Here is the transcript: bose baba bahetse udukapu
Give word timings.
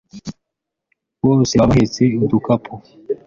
bose 1.27 1.53
baba 1.55 1.67
bahetse 1.71 2.01
udukapu 2.23 2.71